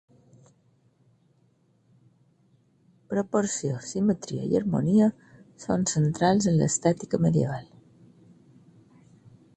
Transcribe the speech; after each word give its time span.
Proporció, 3.13 3.75
simetria 3.89 4.49
i 4.55 4.59
harmonia 4.61 5.11
són 5.67 5.87
centrals 5.95 6.51
en 6.53 6.61
l'estètica 6.63 7.21
medieval. 7.27 7.71